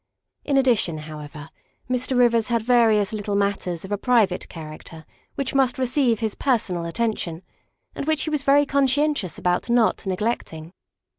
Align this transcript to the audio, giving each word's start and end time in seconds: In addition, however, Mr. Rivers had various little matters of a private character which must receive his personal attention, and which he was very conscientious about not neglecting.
In 0.43 0.57
addition, 0.57 0.97
however, 0.97 1.49
Mr. 1.87 2.17
Rivers 2.17 2.47
had 2.47 2.63
various 2.63 3.13
little 3.13 3.35
matters 3.35 3.85
of 3.85 3.91
a 3.91 3.99
private 3.99 4.49
character 4.49 5.05
which 5.35 5.53
must 5.53 5.77
receive 5.77 6.21
his 6.21 6.33
personal 6.33 6.85
attention, 6.85 7.43
and 7.93 8.07
which 8.07 8.23
he 8.23 8.31
was 8.31 8.41
very 8.41 8.65
conscientious 8.65 9.37
about 9.37 9.69
not 9.69 10.07
neglecting. 10.07 10.71